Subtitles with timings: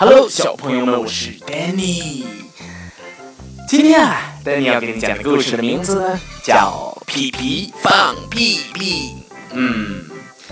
[0.00, 2.24] Hello，小朋友们，我是 Danny。
[3.68, 9.10] 今天啊，Danny 要给你讲的故事的名字呢，叫《皮皮放屁屁》。
[9.52, 10.06] 嗯，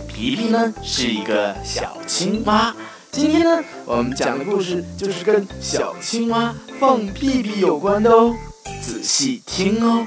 [0.06, 2.76] 皮皮呢是一个小青蛙。
[3.10, 8.36] 今天呢，我们讲的故事就是跟小青蛙放屁屁有关的哦，
[8.82, 10.06] 仔细听哦。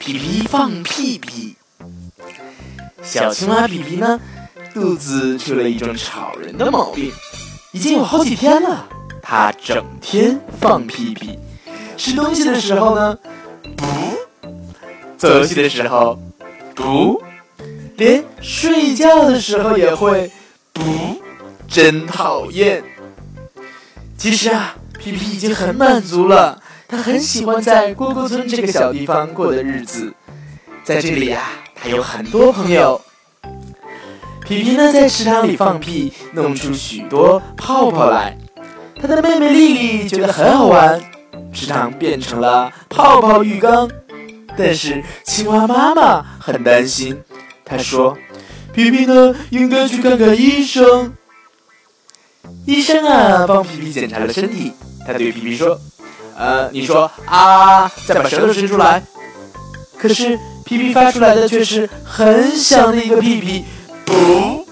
[0.00, 1.54] 皮皮放屁屁，
[3.00, 4.20] 小青蛙皮皮呢，
[4.76, 7.10] 肚子出了一种吵人的毛病，
[7.72, 8.86] 已经有好几天了。
[9.22, 11.38] 它整天放屁屁，
[11.96, 13.18] 吃东西的时候呢，
[13.74, 13.86] 不；
[15.16, 16.20] 走路的时候，
[16.74, 17.18] 不；
[17.96, 20.30] 连睡觉的时候也会
[20.74, 20.82] 不，
[21.66, 22.84] 真讨厌。
[24.18, 26.60] 其实啊，皮皮已经很满足了。
[26.86, 30.12] 他很喜欢在蝈蝈村这个小地方过的日子，
[30.84, 33.00] 在这里呀，他有很多朋友。
[34.46, 38.38] 皮皮呢，在池塘里放屁，弄出许多泡泡来。
[38.94, 41.00] 他的妹妹丽丽觉得很好玩，
[41.52, 43.90] 池塘变成了泡泡浴缸。
[44.56, 47.20] 但是青蛙妈妈很担心，
[47.64, 48.16] 她说
[48.72, 51.12] ：“皮皮呢，应该去看看医生。”
[52.64, 54.72] 医生啊，帮皮皮检查了身体，
[55.04, 55.76] 他对皮皮说。
[56.38, 59.02] 呃，你说啊，再把舌头伸出来。
[59.98, 63.64] 可是皮皮发出来的却是很响的一个屁屁，
[64.08, 64.64] 哦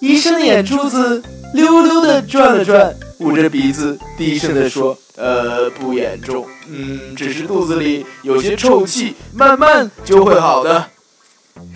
[0.00, 1.22] 医生眼珠子
[1.54, 10.86] 溜溜的转了转，捂着鼻子低声的说：“呃，不严重，嗯，只是肚子里有些臭气，慢慢就会好的。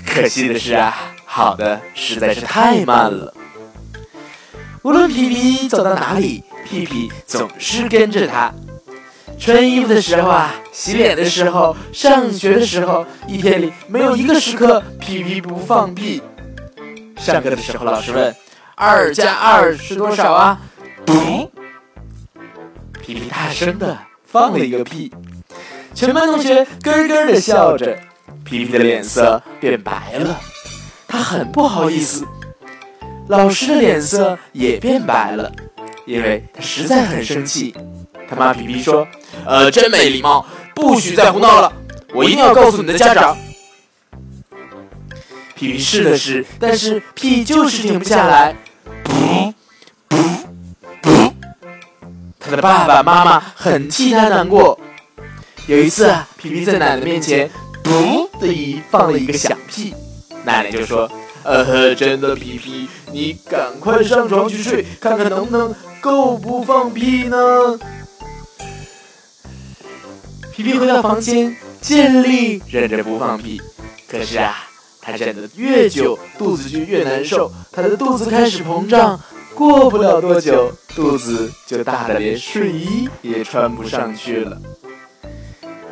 [0.07, 0.95] 可惜的是啊，
[1.25, 3.33] 好的实在是太慢了。
[4.83, 8.55] 无论皮皮走到哪里。”屁屁总是跟着他，
[9.41, 16.23] 穿衣服的时候啊，洗脸的时候，上学的时候，一天里没有一个时刻屁屁不放屁。
[17.17, 18.37] 上课的时候，老师问
[18.77, 20.61] ：“二加二是多少啊？”
[21.07, 21.51] 不，
[23.03, 25.11] 屁屁大声的放了一个屁，
[25.95, 27.99] 全班同学咯咯的笑着，
[28.45, 30.39] 屁屁的脸色变白了，
[31.09, 32.27] 他很不好意思。
[33.29, 35.51] 老师的脸色也变白了。
[36.07, 37.73] 因为他实在很生气，
[38.29, 39.07] 他骂皮皮说
[39.47, 41.73] ：“呃，真没礼貌，不许再胡闹了，
[42.13, 43.37] 我一定要告诉你的家长。”
[45.55, 48.57] 皮皮试了试，但是屁就是停不下来，
[49.05, 49.53] 噗
[50.09, 50.19] 噗
[51.03, 51.33] 噗。
[52.39, 54.79] 他的爸爸妈妈很替他难过。
[55.67, 57.51] 有一次啊，皮皮在奶奶面前
[57.85, 59.95] “噗”的一放了一个响屁，
[60.45, 61.11] 奶奶就说
[61.45, 67.37] ：“呃呵，真的，皮皮，你赶快上床去睡，看看能不能。”够不放屁呢？
[70.61, 73.59] 皮皮回到房间，尽力忍着不放屁。
[74.07, 74.55] 可是啊，
[75.01, 77.51] 他忍得越久，肚子就越难受。
[77.73, 79.19] 他的肚子开始膨胀，
[79.55, 84.61] 过不了多久，肚子就大的连睡衣也穿不上去了。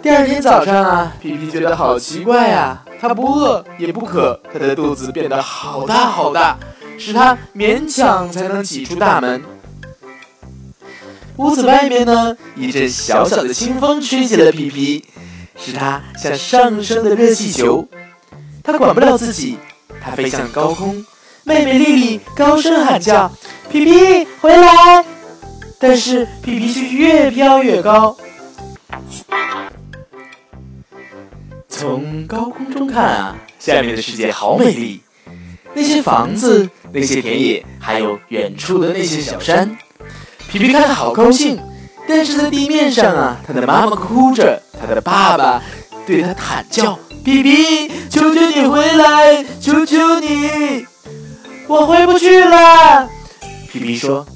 [0.03, 6.59] 第二天早上啊，皮皮觉得好奇怪呀，他不饿也不渴，他的肚子变得好大好大，
[6.99, 9.43] 使他勉强才能挤出大门。
[11.38, 15.04] 屋子外面呢，一阵小小的清风吹起了皮皮，
[15.56, 17.88] 使他像上升的热气球。
[18.62, 19.56] 他管不了自己，
[20.00, 21.06] 他飞向高空。
[21.44, 23.32] 妹妹丽丽高声喊叫
[23.71, 25.04] ：“皮皮回来！”
[25.78, 28.16] 但是皮皮却越飘越高。
[31.69, 35.00] 从高空中看啊，下面的世界好美丽，
[35.72, 39.78] 那些房子，那些田野，还有远处的那些小山。
[40.51, 41.61] 皮皮看得好高兴，
[42.09, 45.63] 但是在地面上啊，他的妈妈哭着，他的爸爸
[46.07, 50.87] 对他喊叫：“皮皮，求求你回来，求求你，
[51.67, 53.07] 我回不去了。”
[53.71, 54.27] 皮皮说：“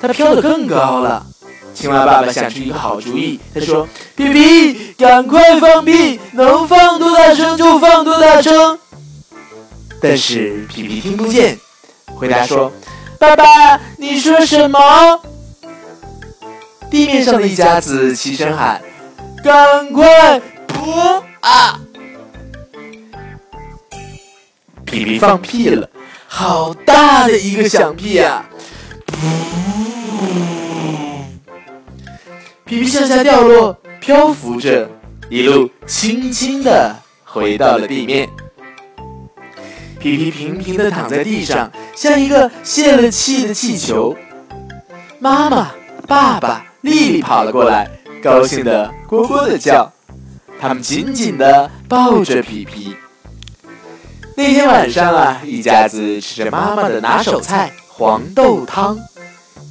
[0.00, 1.26] 他飘得更高了。”
[1.74, 8.78] 青蛙爸爸想出一个好主意，他说：“皮皮，赶快放屁，能放多大声就放多大声。”
[10.00, 11.58] 但是皮皮听不见，
[12.14, 12.72] 回答说
[13.18, 13.44] ：“爸爸，
[13.98, 14.78] 你说什么？”
[16.90, 18.80] 地面上的一家子齐声喊
[19.42, 21.80] ：“赶快噗啊！”
[24.86, 25.88] 皮皮放屁了，
[26.26, 28.48] 好大的一个响屁啊！
[29.06, 29.16] 噗！
[32.64, 34.88] 皮皮向下掉落，漂浮着，
[35.28, 36.94] 一路轻轻的
[37.24, 38.28] 回到了地面。
[39.98, 44.16] 皮皮平平的躺在地上，像一个泄了气的气球。
[45.18, 45.72] 妈妈，
[46.06, 46.64] 爸爸。
[46.86, 47.90] 丽丽跑了过来，
[48.22, 49.92] 高兴的咕咕的叫，
[50.60, 52.94] 他们紧紧的抱着皮皮。
[54.36, 58.96] 那天晚上啊，一家子吃着妈妈的拿手菜黄豆汤。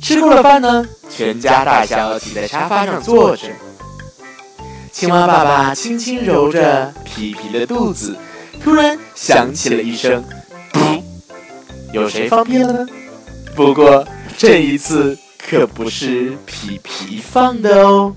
[0.01, 3.47] 吃过了饭呢，全家大小挤在沙发上坐着。
[4.91, 8.13] 青蛙爸爸轻轻揉着皮皮的肚子，
[8.61, 10.21] 突然响起了一声
[10.73, 11.01] “噗”，
[11.93, 12.85] 有谁放屁了呢？
[13.55, 14.05] 不过
[14.37, 15.17] 这一次
[15.47, 18.15] 可不是皮皮放的哦。